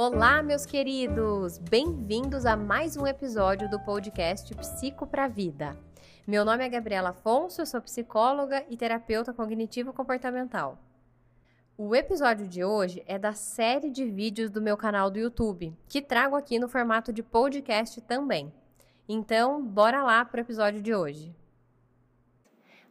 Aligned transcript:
Olá, 0.00 0.44
meus 0.44 0.64
queridos! 0.64 1.58
Bem-vindos 1.58 2.46
a 2.46 2.56
mais 2.56 2.96
um 2.96 3.04
episódio 3.04 3.68
do 3.68 3.80
podcast 3.80 4.54
Psico 4.54 5.08
para 5.08 5.26
Vida. 5.26 5.76
Meu 6.24 6.44
nome 6.44 6.64
é 6.64 6.68
Gabriela 6.68 7.08
Afonso, 7.08 7.60
eu 7.60 7.66
sou 7.66 7.82
psicóloga 7.82 8.64
e 8.70 8.76
terapeuta 8.76 9.32
cognitivo-comportamental. 9.32 10.78
O 11.76 11.96
episódio 11.96 12.46
de 12.46 12.62
hoje 12.62 13.02
é 13.08 13.18
da 13.18 13.32
série 13.32 13.90
de 13.90 14.08
vídeos 14.08 14.52
do 14.52 14.62
meu 14.62 14.76
canal 14.76 15.10
do 15.10 15.18
YouTube, 15.18 15.76
que 15.88 16.00
trago 16.00 16.36
aqui 16.36 16.60
no 16.60 16.68
formato 16.68 17.12
de 17.12 17.24
podcast 17.24 18.00
também. 18.02 18.52
Então, 19.08 19.60
bora 19.60 20.04
lá 20.04 20.24
para 20.24 20.38
o 20.38 20.42
episódio 20.42 20.80
de 20.80 20.94
hoje. 20.94 21.34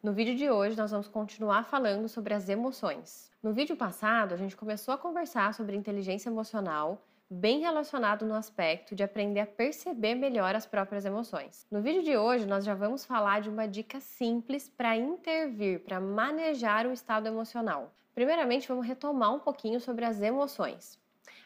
No 0.08 0.14
vídeo 0.14 0.36
de 0.36 0.50
hoje, 0.50 0.78
nós 0.78 0.92
vamos 0.92 1.10
continuar 1.10 1.66
falando 1.66 2.08
sobre 2.08 2.34
as 2.34 2.48
emoções. 2.48 3.30
No 3.44 3.52
vídeo 3.52 3.76
passado, 3.76 4.34
a 4.34 4.38
gente 4.38 4.56
começou 4.56 4.94
a 4.94 4.98
conversar 4.98 5.54
sobre 5.54 5.76
inteligência 5.76 6.30
emocional, 6.30 7.06
bem 7.30 7.60
relacionado 7.60 8.26
no 8.26 8.34
aspecto 8.34 8.96
de 8.96 9.04
aprender 9.04 9.42
a 9.42 9.46
perceber 9.46 10.16
melhor 10.16 10.56
as 10.56 10.66
próprias 10.66 11.04
emoções. 11.04 11.68
No 11.70 11.82
vídeo 11.82 12.04
de 12.04 12.16
hoje, 12.16 12.46
nós 12.46 12.64
já 12.64 12.74
vamos 12.74 13.04
falar 13.04 13.42
de 13.42 13.50
uma 13.50 13.68
dica 13.68 14.00
simples 14.00 14.70
para 14.70 14.96
intervir, 14.96 15.82
para 15.82 16.00
manejar 16.00 16.88
o 16.88 16.94
estado 16.94 17.28
emocional. 17.28 17.92
Primeiramente, 18.16 18.70
vamos 18.70 18.88
retomar 18.88 19.36
um 19.36 19.40
pouquinho 19.40 19.82
sobre 19.82 20.06
as 20.06 20.22
emoções. 20.22 20.98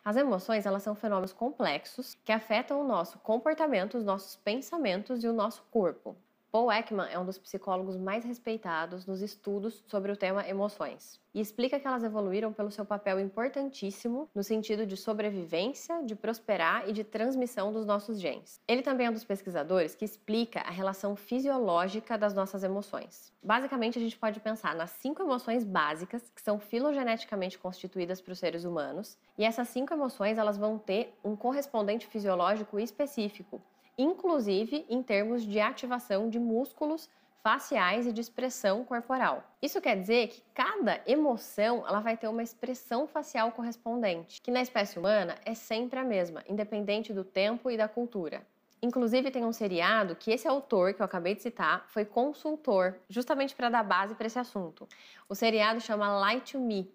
As 0.05 0.17
emoções, 0.17 0.67
elas 0.67 0.83
são 0.83 0.93
fenômenos 0.93 1.33
complexos 1.33 2.15
que 2.23 2.31
afetam 2.31 2.79
o 2.79 2.87
nosso 2.87 3.17
comportamento, 3.17 3.97
os 3.97 4.03
nossos 4.03 4.35
pensamentos 4.35 5.23
e 5.23 5.27
o 5.27 5.33
nosso 5.33 5.63
corpo. 5.71 6.15
Paul 6.51 6.69
Ekman 6.69 7.07
é 7.09 7.17
um 7.17 7.23
dos 7.23 7.37
psicólogos 7.37 7.95
mais 7.95 8.25
respeitados 8.25 9.05
nos 9.05 9.21
estudos 9.21 9.81
sobre 9.87 10.11
o 10.11 10.17
tema 10.17 10.45
emoções 10.45 11.17
e 11.33 11.39
explica 11.39 11.79
que 11.79 11.87
elas 11.87 12.03
evoluíram 12.03 12.51
pelo 12.51 12.69
seu 12.69 12.83
papel 12.83 13.21
importantíssimo 13.21 14.29
no 14.35 14.43
sentido 14.43 14.85
de 14.85 14.97
sobrevivência, 14.97 16.03
de 16.03 16.13
prosperar 16.13 16.89
e 16.89 16.91
de 16.91 17.05
transmissão 17.05 17.71
dos 17.71 17.85
nossos 17.85 18.19
genes. 18.19 18.59
Ele 18.67 18.81
também 18.81 19.07
é 19.07 19.09
um 19.09 19.13
dos 19.13 19.23
pesquisadores 19.23 19.95
que 19.95 20.03
explica 20.03 20.59
a 20.59 20.71
relação 20.71 21.15
fisiológica 21.15 22.17
das 22.17 22.33
nossas 22.33 22.65
emoções. 22.65 23.31
Basicamente, 23.41 23.97
a 23.97 24.01
gente 24.01 24.17
pode 24.17 24.41
pensar 24.41 24.75
nas 24.75 24.89
cinco 24.89 25.23
emoções 25.23 25.63
básicas 25.63 26.29
que 26.35 26.41
são 26.41 26.59
filogeneticamente 26.59 27.57
constituídas 27.57 28.19
para 28.19 28.33
os 28.33 28.39
seres 28.39 28.65
humanos, 28.65 29.17
e 29.37 29.45
essas 29.45 29.69
cinco 29.69 29.93
emoções 29.93 30.37
elas 30.37 30.57
vão 30.57 30.77
ter 30.77 31.17
um 31.23 31.33
correspondente 31.33 32.05
fisiológico 32.07 32.77
específico 32.77 33.61
inclusive 34.01 34.85
em 34.89 35.03
termos 35.03 35.45
de 35.45 35.59
ativação 35.59 36.29
de 36.29 36.39
músculos 36.39 37.09
faciais 37.43 38.05
e 38.05 38.13
de 38.13 38.21
expressão 38.21 38.83
corporal. 38.85 39.43
Isso 39.61 39.81
quer 39.81 39.99
dizer 39.99 40.27
que 40.27 40.43
cada 40.53 41.01
emoção 41.07 41.85
ela 41.87 41.99
vai 41.99 42.15
ter 42.15 42.27
uma 42.27 42.43
expressão 42.43 43.07
facial 43.07 43.51
correspondente, 43.51 44.41
que 44.41 44.51
na 44.51 44.61
espécie 44.61 44.99
humana 44.99 45.35
é 45.43 45.53
sempre 45.53 45.99
a 45.99 46.03
mesma, 46.03 46.43
independente 46.47 47.11
do 47.13 47.23
tempo 47.23 47.69
e 47.69 47.77
da 47.77 47.87
cultura. 47.87 48.45
Inclusive 48.83 49.29
tem 49.29 49.45
um 49.45 49.53
seriado 49.53 50.15
que 50.15 50.31
esse 50.31 50.47
autor 50.47 50.93
que 50.93 51.01
eu 51.01 51.05
acabei 51.05 51.35
de 51.35 51.41
citar 51.41 51.85
foi 51.87 52.03
consultor, 52.03 52.95
justamente 53.09 53.55
para 53.55 53.69
dar 53.69 53.83
base 53.83 54.15
para 54.15 54.25
esse 54.25 54.39
assunto. 54.39 54.87
O 55.29 55.35
seriado 55.35 55.79
chama 55.79 56.17
Light 56.19 56.53
to 56.53 56.59
Me. 56.59 56.91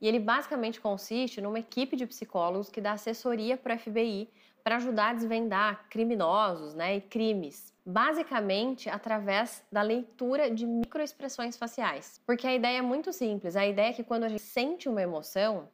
E 0.00 0.08
ele 0.08 0.18
basicamente 0.18 0.80
consiste 0.80 1.40
numa 1.40 1.60
equipe 1.60 1.96
de 1.96 2.06
psicólogos 2.06 2.68
que 2.68 2.80
dá 2.80 2.92
assessoria 2.92 3.56
para 3.56 3.76
o 3.76 3.78
FBI 3.78 4.28
para 4.62 4.76
ajudar 4.76 5.10
a 5.10 5.14
desvendar 5.14 5.86
criminosos 5.88 6.74
né, 6.74 6.96
e 6.96 7.00
crimes, 7.00 7.72
basicamente 7.84 8.88
através 8.88 9.62
da 9.70 9.82
leitura 9.82 10.50
de 10.50 10.66
microexpressões 10.66 11.56
faciais. 11.56 12.20
Porque 12.26 12.46
a 12.46 12.54
ideia 12.54 12.78
é 12.78 12.82
muito 12.82 13.12
simples: 13.12 13.56
a 13.56 13.66
ideia 13.66 13.90
é 13.90 13.92
que 13.92 14.04
quando 14.04 14.24
a 14.24 14.28
gente 14.28 14.42
sente 14.42 14.88
uma 14.88 15.02
emoção, 15.02 15.68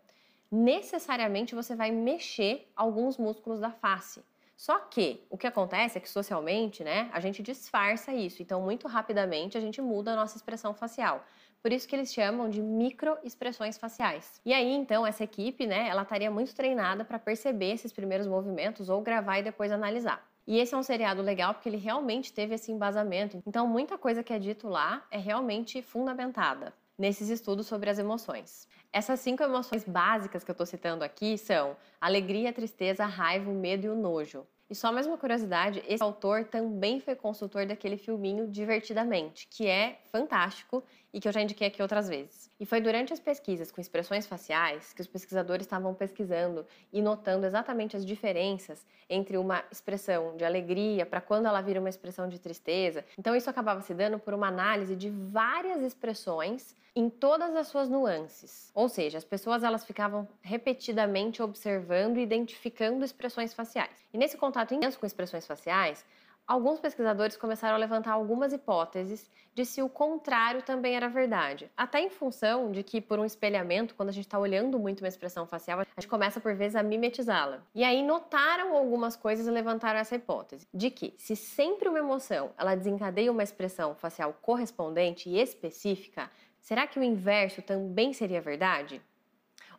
necessariamente 0.50 1.54
você 1.54 1.74
vai 1.74 1.90
mexer 1.90 2.70
alguns 2.74 3.18
músculos 3.18 3.60
da 3.60 3.70
face. 3.70 4.22
Só 4.56 4.76
que 4.80 5.24
o 5.30 5.38
que 5.38 5.46
acontece 5.46 5.98
é 5.98 6.00
que 6.00 6.10
socialmente, 6.10 6.82
né, 6.82 7.08
a 7.12 7.20
gente 7.20 7.40
disfarça 7.44 8.12
isso. 8.12 8.42
Então, 8.42 8.60
muito 8.60 8.88
rapidamente 8.88 9.56
a 9.56 9.60
gente 9.60 9.80
muda 9.80 10.12
a 10.12 10.16
nossa 10.16 10.36
expressão 10.36 10.74
facial. 10.74 11.24
Por 11.62 11.72
isso 11.72 11.88
que 11.88 11.96
eles 11.96 12.12
chamam 12.12 12.48
de 12.48 12.62
microexpressões 12.62 13.76
faciais. 13.76 14.40
E 14.44 14.52
aí, 14.52 14.72
então, 14.72 15.06
essa 15.06 15.24
equipe, 15.24 15.66
né, 15.66 15.88
ela 15.88 16.02
estaria 16.02 16.30
muito 16.30 16.54
treinada 16.54 17.04
para 17.04 17.18
perceber 17.18 17.72
esses 17.72 17.92
primeiros 17.92 18.26
movimentos 18.26 18.88
ou 18.88 19.00
gravar 19.00 19.38
e 19.38 19.42
depois 19.42 19.72
analisar. 19.72 20.26
E 20.46 20.58
esse 20.58 20.74
é 20.74 20.78
um 20.78 20.82
seriado 20.82 21.20
legal 21.20 21.52
porque 21.52 21.68
ele 21.68 21.76
realmente 21.76 22.32
teve 22.32 22.54
esse 22.54 22.72
embasamento. 22.72 23.42
Então, 23.46 23.66
muita 23.66 23.98
coisa 23.98 24.22
que 24.22 24.32
é 24.32 24.38
dito 24.38 24.68
lá 24.68 25.04
é 25.10 25.18
realmente 25.18 25.82
fundamentada 25.82 26.72
nesses 26.96 27.28
estudos 27.28 27.66
sobre 27.66 27.90
as 27.90 27.98
emoções. 27.98 28.66
Essas 28.92 29.20
cinco 29.20 29.42
emoções 29.42 29.84
básicas 29.84 30.42
que 30.42 30.50
eu 30.50 30.54
estou 30.54 30.66
citando 30.66 31.04
aqui 31.04 31.36
são 31.36 31.76
alegria, 32.00 32.52
tristeza, 32.52 33.04
raiva, 33.04 33.52
medo 33.52 33.86
e 33.86 33.90
o 33.90 33.94
nojo. 33.94 34.46
E 34.70 34.74
só 34.74 34.92
mais 34.92 35.06
uma 35.06 35.16
curiosidade, 35.16 35.82
esse 35.86 36.02
autor 36.02 36.44
também 36.44 37.00
foi 37.00 37.14
consultor 37.14 37.64
daquele 37.64 37.96
filminho 37.96 38.46
Divertidamente, 38.46 39.46
que 39.48 39.66
é 39.66 39.98
fantástico 40.10 40.84
e 41.12 41.20
que 41.20 41.28
eu 41.28 41.32
já 41.32 41.40
indiquei 41.40 41.66
aqui 41.66 41.80
outras 41.80 42.08
vezes. 42.08 42.50
E 42.60 42.66
foi 42.66 42.80
durante 42.80 43.12
as 43.12 43.20
pesquisas 43.20 43.70
com 43.70 43.80
expressões 43.80 44.26
faciais 44.26 44.92
que 44.92 45.00
os 45.00 45.06
pesquisadores 45.06 45.66
estavam 45.66 45.94
pesquisando 45.94 46.66
e 46.92 47.00
notando 47.00 47.46
exatamente 47.46 47.96
as 47.96 48.04
diferenças 48.04 48.86
entre 49.08 49.36
uma 49.36 49.64
expressão 49.70 50.36
de 50.36 50.44
alegria 50.44 51.06
para 51.06 51.20
quando 51.20 51.46
ela 51.46 51.60
vira 51.60 51.80
uma 51.80 51.88
expressão 51.88 52.28
de 52.28 52.38
tristeza. 52.38 53.04
Então 53.18 53.34
isso 53.34 53.48
acabava 53.48 53.80
se 53.80 53.94
dando 53.94 54.18
por 54.18 54.34
uma 54.34 54.48
análise 54.48 54.94
de 54.94 55.08
várias 55.08 55.82
expressões 55.82 56.76
em 56.94 57.08
todas 57.08 57.54
as 57.54 57.68
suas 57.68 57.88
nuances. 57.88 58.72
Ou 58.74 58.88
seja, 58.88 59.18
as 59.18 59.24
pessoas 59.24 59.62
elas 59.62 59.84
ficavam 59.84 60.28
repetidamente 60.42 61.40
observando 61.40 62.18
e 62.18 62.22
identificando 62.22 63.04
expressões 63.04 63.54
faciais. 63.54 64.04
E 64.12 64.18
nesse 64.18 64.36
contato 64.36 64.74
intenso 64.74 64.98
com 64.98 65.06
expressões 65.06 65.46
faciais, 65.46 66.04
alguns 66.48 66.80
pesquisadores 66.80 67.36
começaram 67.36 67.74
a 67.74 67.78
levantar 67.78 68.12
algumas 68.12 68.54
hipóteses 68.54 69.30
de 69.54 69.66
se 69.66 69.82
o 69.82 69.88
contrário 69.88 70.62
também 70.62 70.96
era 70.96 71.06
verdade. 71.06 71.70
Até 71.76 72.00
em 72.00 72.08
função 72.08 72.72
de 72.72 72.82
que, 72.82 73.02
por 73.02 73.18
um 73.18 73.24
espelhamento, 73.24 73.94
quando 73.94 74.08
a 74.08 74.12
gente 74.12 74.24
está 74.24 74.38
olhando 74.38 74.78
muito 74.78 75.00
uma 75.00 75.08
expressão 75.08 75.46
facial, 75.46 75.80
a 75.80 75.84
gente 75.84 76.08
começa 76.08 76.40
por 76.40 76.54
vezes 76.54 76.74
a 76.74 76.82
mimetizá-la. 76.82 77.60
E 77.74 77.84
aí 77.84 78.02
notaram 78.02 78.74
algumas 78.74 79.14
coisas 79.14 79.46
e 79.46 79.50
levantaram 79.50 79.98
essa 79.98 80.16
hipótese 80.16 80.66
de 80.72 80.90
que, 80.90 81.14
se 81.18 81.36
sempre 81.36 81.88
uma 81.88 81.98
emoção 81.98 82.50
ela 82.56 82.74
desencadeia 82.74 83.30
uma 83.30 83.42
expressão 83.42 83.94
facial 83.94 84.34
correspondente 84.40 85.28
e 85.28 85.38
específica, 85.38 86.30
será 86.58 86.86
que 86.86 86.98
o 86.98 87.04
inverso 87.04 87.60
também 87.60 88.14
seria 88.14 88.40
verdade? 88.40 89.02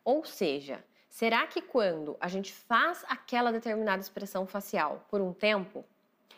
Ou 0.05 0.23
seja, 0.23 0.83
será 1.09 1.47
que 1.47 1.61
quando 1.61 2.15
a 2.19 2.27
gente 2.27 2.53
faz 2.53 3.03
aquela 3.09 3.51
determinada 3.51 4.01
expressão 4.01 4.45
facial 4.45 5.03
por 5.09 5.19
um 5.19 5.33
tempo, 5.33 5.83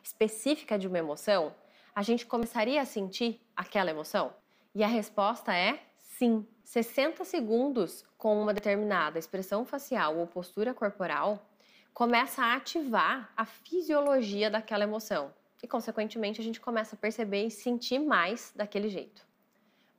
específica 0.03 0.77
de 0.77 0.87
uma 0.87 0.99
emoção, 0.99 1.53
a 1.93 2.01
gente 2.01 2.25
começaria 2.25 2.81
a 2.81 2.85
sentir 2.85 3.41
aquela 3.55 3.91
emoção? 3.91 4.33
E 4.73 4.83
a 4.83 4.87
resposta 4.87 5.55
é 5.55 5.79
sim. 6.01 6.47
60 6.63 7.25
segundos 7.25 8.05
com 8.17 8.41
uma 8.41 8.53
determinada 8.53 9.19
expressão 9.19 9.65
facial 9.65 10.17
ou 10.17 10.27
postura 10.27 10.73
corporal 10.73 11.45
começa 11.93 12.41
a 12.41 12.55
ativar 12.55 13.31
a 13.35 13.45
fisiologia 13.45 14.49
daquela 14.49 14.83
emoção. 14.83 15.33
E, 15.61 15.67
consequentemente, 15.67 16.39
a 16.39 16.43
gente 16.43 16.61
começa 16.61 16.95
a 16.95 16.97
perceber 16.97 17.45
e 17.45 17.51
sentir 17.51 17.99
mais 17.99 18.53
daquele 18.55 18.87
jeito. 18.87 19.30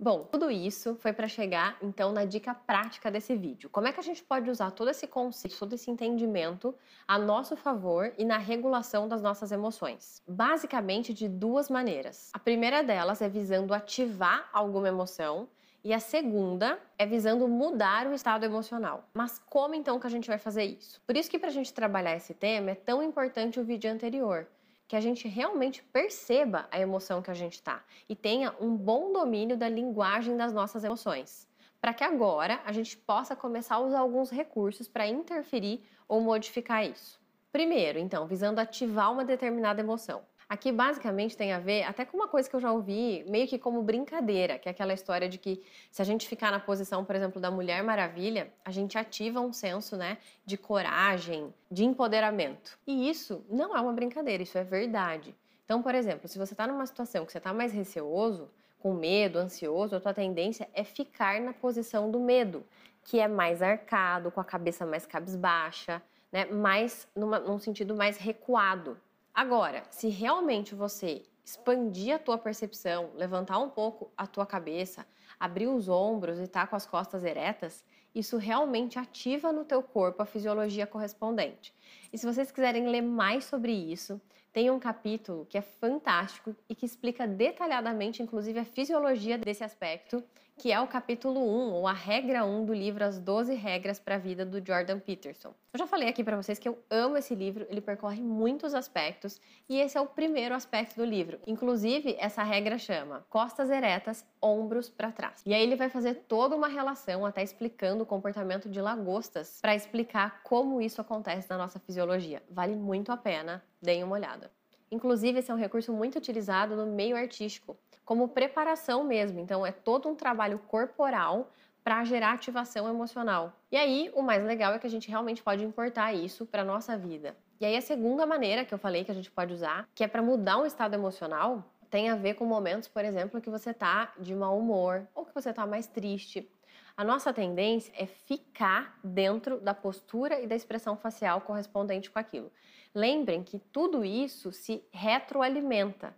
Bom, 0.03 0.25
tudo 0.25 0.51
isso 0.51 0.97
foi 0.97 1.13
para 1.13 1.29
chegar 1.29 1.77
então 1.81 2.11
na 2.11 2.25
dica 2.25 2.53
prática 2.53 3.09
desse 3.09 3.37
vídeo. 3.37 3.71
Como 3.71 3.87
é 3.87 3.93
que 3.93 4.01
a 4.01 4.03
gente 4.03 4.21
pode 4.21 4.51
usar 4.51 4.73
todo 4.73 4.91
esse 4.91 5.07
conceito, 5.07 5.57
todo 5.57 5.75
esse 5.75 5.93
entendimento 5.93 6.75
a 7.07 7.17
nosso 7.17 7.55
favor 7.55 8.13
e 8.19 8.25
na 8.25 8.37
regulação 8.37 9.07
das 9.07 9.23
nossas 9.23 9.53
emoções? 9.53 10.21
Basicamente 10.27 11.15
de 11.15 11.29
duas 11.29 11.71
maneiras. 11.71 12.33
A 12.33 12.39
primeira 12.41 12.83
delas 12.83 13.23
é 13.23 13.29
visando 13.29 13.73
ativar 13.73 14.51
alguma 14.53 14.89
emoção 14.89 15.49
e 15.85 15.95
a 15.95 16.01
segunda 16.01 16.81
é 16.99 17.07
visando 17.07 17.47
mudar 17.47 18.09
o 18.09 18.13
estado 18.13 18.43
emocional. 18.43 19.09
Mas 19.15 19.41
como 19.49 19.77
então 19.77 20.01
que 20.01 20.07
a 20.09 20.11
gente 20.11 20.27
vai 20.27 20.39
fazer 20.39 20.65
isso? 20.65 21.01
Por 21.07 21.17
isso 21.17 21.31
que 21.31 21.39
para 21.39 21.49
a 21.49 21.53
gente 21.53 21.73
trabalhar 21.73 22.17
esse 22.17 22.35
tema 22.35 22.73
é 22.73 22.75
tão 22.75 23.05
importante 23.05 23.61
o 23.61 23.65
vídeo 23.65 23.89
anterior, 23.89 24.49
que 24.93 24.97
a 24.97 25.01
gente 25.01 25.27
realmente 25.27 25.83
perceba 25.85 26.69
a 26.71 26.79
emoção 26.79 27.23
que 27.23 27.31
a 27.31 27.35
gente 27.35 27.55
está 27.55 27.83
e 28.07 28.15
tenha 28.15 28.55
um 28.61 28.77
bom 28.77 29.11
domínio 29.11 29.57
da 29.57 29.67
linguagem 29.67 30.37
das 30.37 30.53
nossas 30.53 30.85
emoções, 30.85 31.49
para 31.81 31.95
que 31.95 32.05
agora 32.05 32.61
a 32.63 32.73
gente 32.73 32.99
possa 32.99 33.35
começar 33.35 33.77
a 33.77 33.81
usar 33.81 34.01
alguns 34.01 34.29
recursos 34.31 34.89
para 34.89 35.07
interferir 35.07 35.83
ou 36.07 36.21
modificar 36.21 36.85
isso. 36.85 37.19
Primeiro, 37.51 37.99
então, 37.99 38.27
visando 38.27 38.61
ativar 38.61 39.11
uma 39.11 39.25
determinada 39.25 39.81
emoção. 39.81 40.21
Aqui 40.53 40.71
basicamente 40.71 41.35
tem 41.35 41.51
a 41.51 41.59
ver 41.59 41.83
até 41.85 42.05
com 42.05 42.15
uma 42.15 42.29
coisa 42.29 42.47
que 42.47 42.55
eu 42.55 42.61
já 42.61 42.71
ouvi 42.71 43.25
meio 43.27 43.49
que 43.49 43.59
como 43.59 43.81
brincadeira, 43.81 44.59
que 44.59 44.69
é 44.69 44.71
aquela 44.71 44.93
história 44.93 45.27
de 45.27 45.39
que 45.39 45.63
se 45.91 46.03
a 46.03 46.05
gente 46.05 46.29
ficar 46.29 46.51
na 46.51 46.61
posição, 46.61 47.07
por 47.07 47.17
exemplo, 47.17 47.41
da 47.41 47.51
Mulher 47.51 47.83
Maravilha, 47.83 48.53
a 48.63 48.71
gente 48.71 48.99
ativa 48.99 49.41
um 49.41 49.51
senso, 49.51 49.97
né, 49.97 50.19
de 50.45 50.59
coragem, 50.59 51.55
de 51.71 51.87
empoderamento. 51.87 52.79
E 52.87 53.09
isso 53.09 53.43
não 53.49 53.75
é 53.75 53.81
uma 53.81 53.95
brincadeira, 53.95 54.43
isso 54.43 54.59
é 54.59 54.63
verdade. 54.63 55.35
Então, 55.65 55.83
por 55.83 55.95
exemplo, 55.95 56.29
se 56.29 56.39
você 56.39 56.53
está 56.53 56.67
numa 56.67 56.85
situação 56.85 57.25
que 57.25 57.33
você 57.33 57.39
está 57.39 57.55
mais 57.55 57.73
receoso, 57.73 58.51
com 58.79 58.93
medo, 58.93 59.39
ansioso, 59.39 59.97
a 59.97 60.01
tua 60.01 60.13
tendência 60.13 60.69
é 60.75 60.85
ficar 60.85 61.41
na 61.41 61.55
posição 61.55 62.11
do 62.11 62.21
medo, 62.21 62.63
que 63.05 63.19
é 63.19 63.27
mais 63.27 63.63
arcado, 63.63 64.31
com 64.31 64.39
a 64.39 64.45
cabeça 64.45 64.85
mais 64.85 65.07
cabisbaixa, 65.07 66.03
né? 66.31 66.45
Mais 66.45 67.09
numa, 67.17 67.39
num 67.39 67.59
sentido 67.59 67.95
mais 67.95 68.19
recuado. 68.19 68.99
Agora, 69.35 69.85
se 69.91 70.09
realmente 70.09 70.75
você 70.75 71.23
expandir 71.45 72.15
a 72.15 72.19
tua 72.19 72.37
percepção, 72.37 73.11
levantar 73.15 73.59
um 73.59 73.71
pouco 73.71 74.13
a 74.17 74.27
tua 74.27 74.45
cabeça, 74.45 75.07
abrir 75.41 75.67
os 75.67 75.89
ombros 75.89 76.39
e 76.39 76.43
estar 76.43 76.63
tá 76.63 76.67
com 76.67 76.77
as 76.77 76.87
costas 76.87 77.25
eretas, 77.25 77.85
isso 78.15 78.37
realmente 78.37 78.99
ativa 78.99 79.53
no 79.53 79.65
teu 79.65 79.83
corpo 79.83 80.23
a 80.23 80.27
fisiologia 80.27 80.87
correspondente. 80.87 81.75
E 82.13 82.19
se 82.19 82.27
vocês 82.27 82.53
quiserem 82.53 82.89
ler 82.89 83.01
mais 83.01 83.45
sobre 83.45 83.73
isso, 83.73 84.21
tem 84.53 84.71
um 84.71 84.79
capítulo 84.79 85.47
que 85.47 85.57
é 85.57 85.63
fantástico 85.63 86.55
e 86.69 86.75
que 86.75 86.85
explica 86.85 87.27
detalhadamente, 87.27 88.23
inclusive, 88.23 88.59
a 88.59 88.65
fisiologia 88.65 89.39
desse 89.39 89.65
aspecto 89.65 90.23
que 90.59 90.71
é 90.71 90.81
o 90.81 90.87
capítulo 90.87 91.41
1, 91.41 91.73
ou 91.73 91.89
a 91.89 91.93
regra 91.93 92.45
1 92.45 92.65
do 92.65 92.73
livro 92.73 93.05
As 93.05 93.19
12 93.19 93.55
Regras 93.55 93.99
para 93.99 94.15
a 94.15 94.19
Vida 94.19 94.45
do 94.45 94.65
Jordan 94.65 94.99
Peterson. 94.99 95.55
Eu 95.73 95.79
já 95.79 95.87
falei 95.87 96.09
aqui 96.09 96.23
para 96.23 96.37
vocês 96.37 96.59
que 96.59 96.69
eu 96.69 96.79
amo 96.91 97.17
esse 97.17 97.35
livro, 97.35 97.67
ele 97.69 97.81
percorre 97.81 98.21
muitos 98.21 98.75
aspectos 98.75 99.41
e 99.69 99.81
esse 99.81 99.97
é 99.97 100.01
o 100.01 100.07
primeiro 100.07 100.55
aspecto 100.55 100.97
do 100.97 101.05
livro. 101.05 101.41
Inclusive, 101.47 102.15
essa 102.19 102.43
regra 102.43 102.79
chama 102.79 103.25
costas 103.29 103.71
eretas, 103.71 104.25
ombros 104.41 104.89
para 104.89 105.11
trás. 105.11 105.43
E 105.45 105.55
aí 105.55 105.63
ele 105.63 105.77
vai 105.77 105.89
fazer 105.89 106.15
toda 106.29 106.55
uma 106.55 106.69
relação, 106.69 107.27
até 107.27 107.43
explicando 107.43 108.05
o 108.05 108.07
comportamento 108.07 108.69
de 108.69 108.81
lagostas, 108.81 109.59
para 109.61 109.75
explicar 109.75 110.43
como 110.43 110.81
isso 110.81 111.01
acontece 111.01 111.49
na 111.51 111.59
nossa 111.59 111.79
fisiologia. 111.79 112.43
Vale 112.51 112.77
muito 112.77 113.11
a 113.11 113.17
pena, 113.17 113.63
deem 113.81 114.05
uma 114.05 114.15
olhada. 114.15 114.51
Inclusive, 114.93 115.39
esse 115.39 115.51
é 115.51 115.55
um 115.55 115.59
recurso 115.59 115.91
muito 115.91 116.19
utilizado 116.19 116.77
no 116.77 116.85
meio 116.85 117.17
artístico 117.17 117.77
como 118.05 118.29
preparação 118.29 119.03
mesmo. 119.03 119.41
Então, 119.41 119.65
é 119.65 119.73
todo 119.73 120.07
um 120.07 120.15
trabalho 120.15 120.59
corporal 120.69 121.51
para 121.83 122.05
gerar 122.05 122.33
ativação 122.33 122.87
emocional. 122.87 123.55
E 123.71 123.77
aí, 123.77 124.13
o 124.15 124.23
mais 124.23 124.45
legal 124.45 124.75
é 124.75 124.79
que 124.79 124.87
a 124.87 124.91
gente 124.91 125.09
realmente 125.09 125.43
pode 125.43 125.65
importar 125.65 126.13
isso 126.13 126.45
para 126.45 126.63
nossa 126.63 126.97
vida. 126.97 127.35
E 127.59 127.65
aí, 127.65 127.75
a 127.75 127.81
segunda 127.81 128.27
maneira 128.27 128.67
que 128.67 128.75
eu 128.75 128.79
falei 128.79 129.03
que 129.03 129.11
a 129.11 129.15
gente 129.15 129.31
pode 129.31 129.55
usar, 129.55 129.89
que 129.95 130.05
é 130.05 130.09
para 130.09 130.21
mudar 130.21 130.59
um 130.59 130.67
estado 130.67 130.93
emocional, 130.93 131.65
tem 131.89 132.11
a 132.11 132.15
ver 132.15 132.35
com 132.35 132.45
momentos, 132.45 132.87
por 132.87 133.05
exemplo, 133.05 133.41
que 133.41 133.49
você 133.49 133.73
tá 133.73 134.13
de 134.19 134.35
mau 134.35 134.59
humor 134.59 135.07
ou 135.15 135.25
que 135.25 135.35
você 135.35 135.53
tá 135.53 135.67
mais 135.67 135.87
triste. 135.87 136.49
A 136.97 137.05
nossa 137.05 137.33
tendência 137.33 137.93
é 137.97 138.07
ficar 138.07 138.99
dentro 139.03 139.59
da 139.61 139.73
postura 139.73 140.41
e 140.41 140.47
da 140.47 140.55
expressão 140.55 140.97
facial 140.97 141.41
correspondente 141.41 142.11
com 142.11 142.19
aquilo. 142.19 142.53
Lembrem 142.95 143.43
que 143.43 143.59
tudo 143.59 144.05
isso 144.05 144.53
se 144.53 144.85
retroalimenta. 144.93 146.15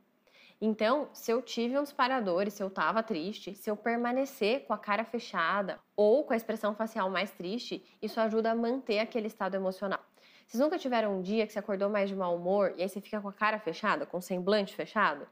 Então, 0.61 1.09
se 1.13 1.31
eu 1.31 1.43
tive 1.43 1.79
uns 1.79 1.93
paradores, 1.93 2.55
se 2.55 2.63
eu 2.63 2.71
tava 2.71 3.03
triste, 3.03 3.55
se 3.55 3.71
eu 3.71 3.77
permanecer 3.77 4.65
com 4.67 4.73
a 4.73 4.79
cara 4.79 5.05
fechada 5.05 5.79
ou 5.95 6.25
com 6.25 6.33
a 6.33 6.37
expressão 6.37 6.75
facial 6.75 7.11
mais 7.11 7.31
triste, 7.31 7.85
isso 8.01 8.19
ajuda 8.21 8.51
a 8.51 8.55
manter 8.55 8.99
aquele 8.99 9.27
estado 9.27 9.55
emocional. 9.55 10.01
Vocês 10.47 10.61
nunca 10.61 10.79
tiveram 10.79 11.19
um 11.19 11.23
dia 11.23 11.47
que 11.47 11.53
você 11.53 11.59
acordou 11.59 11.89
mais 11.89 12.09
de 12.09 12.17
mau 12.17 12.37
humor 12.37 12.75
e 12.77 12.83
aí 12.83 12.89
você 12.89 13.01
fica 13.01 13.21
com 13.21 13.29
a 13.29 13.33
cara 13.33 13.59
fechada, 13.59 14.07
com 14.07 14.19
o 14.19 14.23
semblante 14.23 14.75
fechado? 14.75 15.27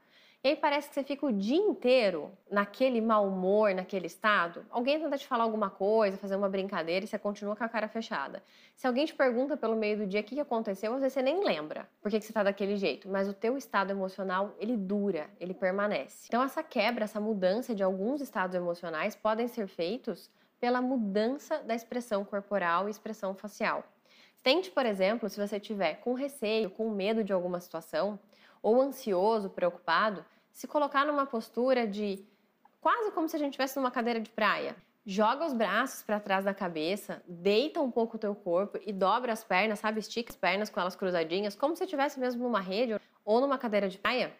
E 0.45 0.49
aí 0.49 0.55
parece 0.57 0.89
que 0.89 0.95
você 0.95 1.03
fica 1.05 1.25
o 1.25 1.31
dia 1.31 1.55
inteiro 1.55 2.29
naquele 2.51 2.99
mau 2.99 3.25
humor, 3.25 3.73
naquele 3.73 4.07
estado. 4.07 4.65
Alguém 4.69 4.99
tenta 4.99 5.17
te 5.17 5.25
falar 5.25 5.45
alguma 5.45 5.69
coisa, 5.69 6.17
fazer 6.17 6.35
uma 6.35 6.49
brincadeira 6.49 7.05
e 7.05 7.07
você 7.07 7.17
continua 7.17 7.55
com 7.55 7.63
a 7.63 7.69
cara 7.69 7.87
fechada. 7.87 8.43
Se 8.75 8.85
alguém 8.85 9.05
te 9.05 9.15
pergunta 9.15 9.55
pelo 9.55 9.73
meio 9.73 9.99
do 9.99 10.05
dia 10.05 10.19
o 10.19 10.23
que 10.23 10.37
aconteceu, 10.37 10.93
às 10.95 10.99
vezes 10.99 11.13
você 11.13 11.21
nem 11.21 11.45
lembra 11.45 11.87
por 12.01 12.11
que 12.11 12.19
você 12.19 12.27
está 12.27 12.43
daquele 12.43 12.75
jeito. 12.75 13.07
Mas 13.07 13.29
o 13.29 13.33
teu 13.33 13.55
estado 13.55 13.91
emocional, 13.91 14.53
ele 14.59 14.75
dura, 14.75 15.29
ele 15.39 15.53
permanece. 15.53 16.25
Então 16.27 16.43
essa 16.43 16.61
quebra, 16.61 17.05
essa 17.05 17.21
mudança 17.21 17.73
de 17.73 17.81
alguns 17.81 18.19
estados 18.19 18.53
emocionais 18.53 19.15
podem 19.15 19.47
ser 19.47 19.67
feitos 19.67 20.29
pela 20.59 20.81
mudança 20.81 21.59
da 21.59 21.73
expressão 21.73 22.25
corporal 22.25 22.89
e 22.89 22.91
expressão 22.91 23.33
facial. 23.33 23.85
Tente, 24.43 24.69
por 24.69 24.85
exemplo, 24.85 25.29
se 25.29 25.39
você 25.39 25.57
tiver 25.57 26.01
com 26.01 26.13
receio, 26.13 26.69
com 26.69 26.89
medo 26.89 27.23
de 27.23 27.31
alguma 27.31 27.61
situação, 27.61 28.19
ou 28.61 28.81
ansioso, 28.81 29.49
preocupado, 29.49 30.25
se 30.53 30.67
colocar 30.67 31.05
numa 31.05 31.25
postura 31.25 31.85
de 31.85 32.25
quase 32.79 33.11
como 33.11 33.27
se 33.27 33.35
a 33.35 33.39
gente 33.39 33.49
estivesse 33.49 33.75
numa 33.75 33.91
cadeira 33.91 34.21
de 34.21 34.29
praia. 34.29 34.75
Joga 35.05 35.45
os 35.45 35.51
braços 35.51 36.01
para 36.03 36.19
trás 36.19 36.45
da 36.45 36.53
cabeça, 36.53 37.21
deita 37.27 37.81
um 37.81 37.91
pouco 37.91 38.15
o 38.15 38.19
teu 38.19 38.33
corpo 38.33 38.79
e 38.85 38.93
dobra 38.93 39.33
as 39.33 39.43
pernas, 39.43 39.79
sabe? 39.79 39.99
Estica 39.99 40.31
as 40.31 40.37
pernas 40.37 40.69
com 40.69 40.79
elas 40.79 40.95
cruzadinhas, 40.95 41.55
como 41.55 41.75
se 41.75 41.83
estivesse 41.83 42.19
mesmo 42.19 42.43
numa 42.43 42.61
rede 42.61 42.95
ou 43.25 43.41
numa 43.41 43.57
cadeira 43.57 43.89
de 43.89 43.97
praia. 43.97 44.33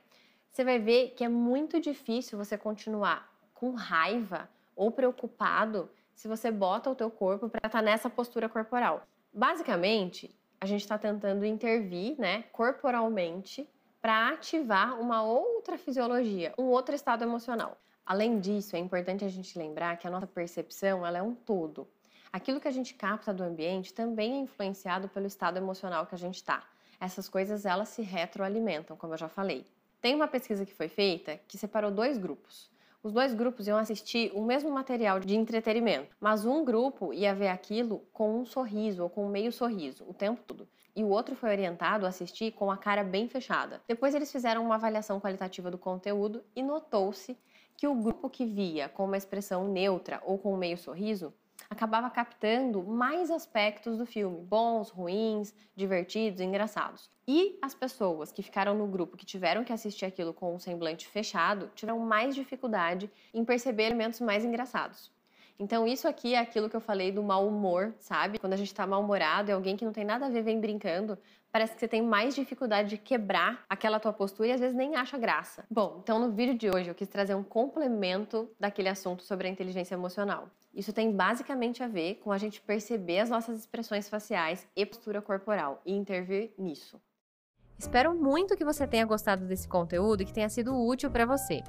Você 0.50 0.64
vai 0.64 0.80
ver 0.80 1.10
que 1.18 1.24
é 1.24 1.28
muito 1.28 1.82
difícil 1.82 2.38
você 2.38 2.58
continuar 2.58 3.30
com 3.54 3.74
raiva 3.74 4.48
ou 4.76 4.92
preocupado 4.92 5.90
se 6.14 6.28
você 6.28 6.52
bota 6.52 6.90
o 6.90 6.96
teu 6.96 7.10
corpo 7.10 7.50
para 7.50 7.68
estar 7.68 7.80
tá 7.80 7.82
nessa 7.82 8.10
postura 8.10 8.48
corporal. 8.48 9.06
Basicamente, 9.34 10.34
a 10.62 10.66
gente 10.66 10.82
está 10.82 10.98
tentando 10.98 11.44
intervir, 11.44 12.16
né, 12.18 12.44
corporalmente 12.52 13.68
para 14.04 14.32
ativar 14.32 15.00
uma 15.00 15.24
outra 15.24 15.78
fisiologia, 15.78 16.54
um 16.58 16.66
outro 16.66 16.94
estado 16.94 17.24
emocional. 17.24 17.78
Além 18.06 18.38
disso, 18.38 18.76
é 18.76 18.80
importante 18.80 19.24
a 19.24 19.30
gente 19.30 19.58
lembrar 19.58 19.96
que 19.96 20.06
a 20.06 20.12
nossa 20.12 20.28
percepção 20.28 21.08
ela 21.08 21.20
é 21.20 21.22
um 21.22 21.34
todo. 21.34 21.88
Aquilo 22.30 22.60
que 22.60 22.68
a 22.68 22.72
gente 22.72 22.96
capta 22.96 23.34
do 23.34 23.42
ambiente 23.46 23.94
também 23.94 24.34
é 24.34 24.40
influenciado 24.40 25.08
pelo 25.08 25.26
estado 25.26 25.56
emocional 25.56 26.06
que 26.06 26.16
a 26.16 26.18
gente 26.18 26.36
está. 26.36 26.68
Essas 27.00 27.30
coisas 27.30 27.66
elas 27.66 27.88
se 27.88 28.02
retroalimentam, 28.02 28.98
como 28.98 29.14
eu 29.14 29.18
já 29.18 29.30
falei. 29.30 29.66
Tem 30.02 30.14
uma 30.14 30.28
pesquisa 30.28 30.66
que 30.66 30.74
foi 30.74 30.90
feita 30.90 31.40
que 31.48 31.58
separou 31.58 31.90
dois 31.90 32.18
grupos. 32.18 32.70
Os 33.04 33.12
dois 33.12 33.34
grupos 33.34 33.68
iam 33.68 33.78
assistir 33.78 34.32
o 34.34 34.42
mesmo 34.42 34.72
material 34.72 35.20
de 35.20 35.36
entretenimento, 35.36 36.16
mas 36.22 36.46
um 36.46 36.64
grupo 36.64 37.14
ia 37.14 37.36
ver 37.36 37.50
aquilo 37.50 38.00
com 38.14 38.40
um 38.40 38.46
sorriso 38.46 39.04
ou 39.04 39.10
com 39.10 39.26
um 39.26 39.30
meio 39.30 39.52
sorriso 39.52 40.06
o 40.08 40.14
tempo 40.14 40.42
todo 40.48 40.66
e 40.96 41.04
o 41.04 41.10
outro 41.10 41.36
foi 41.36 41.50
orientado 41.50 42.06
a 42.06 42.10
assistir 42.10 42.52
com 42.52 42.72
a 42.72 42.78
cara 42.78 43.04
bem 43.04 43.28
fechada. 43.28 43.82
Depois 43.88 44.14
eles 44.16 44.32
fizeram 44.32 44.64
uma 44.64 44.76
avaliação 44.76 45.20
qualitativa 45.20 45.70
do 45.70 45.78
conteúdo 45.78 46.44
e 46.56 46.62
notou-se 46.62 47.38
que 47.76 47.88
o 47.88 47.96
grupo 47.96 48.30
que 48.30 48.46
via 48.46 48.88
com 48.88 49.06
uma 49.06 49.18
expressão 49.18 49.68
neutra 49.68 50.22
ou 50.24 50.38
com 50.38 50.54
um 50.54 50.58
meio 50.58 50.78
sorriso 50.78 51.34
acabava 51.70 52.10
captando 52.10 52.84
mais 52.84 53.32
aspectos 53.32 53.98
do 53.98 54.06
filme, 54.06 54.42
bons, 54.42 54.90
ruins, 54.90 55.54
divertidos, 55.76 56.42
engraçados. 56.42 57.10
E 57.28 57.58
as 57.62 57.74
pessoas 57.74 58.32
que 58.32 58.44
ficaram 58.44 58.76
no 58.76 58.88
grupo 58.88 59.18
que 59.18 59.26
tiveram 59.26 59.64
que 59.64 59.72
assistir 59.72 60.06
aquilo 60.06 60.34
com 60.34 60.56
um 60.56 60.60
semblante 60.60 61.08
fechado 61.08 61.72
tiveram 61.74 62.00
mais 62.00 62.36
dificuldade 62.36 63.10
em 63.34 63.46
perceber 63.46 63.84
elementos 63.84 64.20
mais 64.20 64.44
engraçados. 64.44 65.12
Então, 65.60 65.88
isso 65.88 66.08
aqui 66.08 66.34
é 66.34 66.40
aquilo 66.40 66.70
que 66.70 66.76
eu 66.76 66.82
falei 66.82 67.12
do 67.12 67.22
mau 67.22 67.48
humor, 67.48 67.94
sabe? 68.00 68.40
Quando 68.40 68.54
a 68.54 68.58
gente 68.58 68.74
tá 68.74 68.88
mal-humorado 68.88 69.50
e 69.50 69.54
alguém 69.54 69.78
que 69.78 69.86
não 69.86 69.94
tem 69.94 70.04
nada 70.04 70.26
a 70.26 70.30
ver 70.30 70.42
vem 70.42 70.60
brincando, 70.60 71.18
parece 71.52 71.74
que 71.74 71.80
você 71.80 71.88
tem 71.88 72.02
mais 72.02 72.34
dificuldade 72.34 72.90
de 72.90 72.98
quebrar 72.98 73.64
aquela 73.70 74.00
tua 74.00 74.12
postura 74.12 74.50
e 74.50 74.52
às 74.52 74.60
vezes 74.60 74.76
nem 74.76 74.96
acha 74.96 75.18
graça. 75.18 75.64
Bom, 75.70 76.00
então 76.04 76.20
no 76.20 76.32
vídeo 76.32 76.56
de 76.56 76.70
hoje 76.70 76.90
eu 76.90 76.96
quis 76.96 77.08
trazer 77.08 77.36
um 77.36 77.44
complemento 77.44 78.50
daquele 78.60 78.90
assunto 78.90 79.24
sobre 79.24 79.48
a 79.48 79.52
inteligência 79.52 79.94
emocional. 79.94 80.50
Isso 80.74 80.92
tem 80.92 81.12
basicamente 81.12 81.84
a 81.84 81.88
ver 81.88 82.16
com 82.16 82.32
a 82.32 82.38
gente 82.38 82.60
perceber 82.62 83.20
as 83.20 83.30
nossas 83.30 83.60
expressões 83.60 84.10
faciais 84.10 84.68
e 84.76 84.86
postura 84.86 85.22
corporal 85.22 85.82
e 85.86 85.94
intervir 85.94 86.52
nisso. 86.58 87.00
Espero 87.78 88.16
muito 88.16 88.56
que 88.56 88.66
você 88.66 88.88
tenha 88.88 89.06
gostado 89.06 89.46
desse 89.46 89.68
conteúdo 89.68 90.22
e 90.22 90.26
que 90.26 90.34
tenha 90.34 90.50
sido 90.50 90.76
útil 90.76 91.12
para 91.12 91.26
você. 91.26 91.62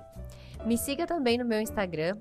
Me 0.64 0.78
siga 0.78 1.06
também 1.06 1.36
no 1.36 1.44
meu 1.44 1.60
Instagram, 1.60 2.16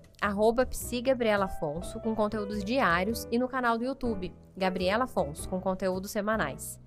psigabrielafonso, 0.69 1.99
com 2.01 2.15
conteúdos 2.15 2.63
diários, 2.63 3.27
e 3.31 3.37
no 3.37 3.47
canal 3.47 3.77
do 3.77 3.85
YouTube, 3.85 4.33
Gabriela 4.57 5.05
Afonso, 5.05 5.47
com 5.47 5.61
conteúdos 5.61 6.11
semanais. 6.11 6.79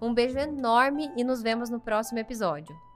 Um 0.00 0.14
beijo 0.14 0.38
enorme 0.38 1.10
e 1.16 1.24
nos 1.24 1.42
vemos 1.42 1.68
no 1.68 1.80
próximo 1.80 2.18
episódio. 2.18 2.89